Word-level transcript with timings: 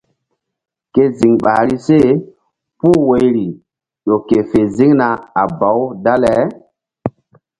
Ke 0.93 1.03
ziŋ 1.17 1.33
ɓahri 1.43 1.75
se 1.85 1.97
puh 2.79 2.99
woyri 3.07 3.47
ƴo 4.05 4.15
ke 4.27 4.37
fe 4.49 4.61
ziŋna 4.75 5.07
a 5.41 5.43
baw 5.59 5.79
dale. 6.03 6.33